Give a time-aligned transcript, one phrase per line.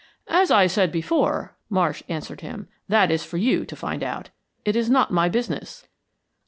[0.31, 4.31] "As I said before," Marsh answered him, "that is for you to find out.
[4.65, 5.85] It is not my business."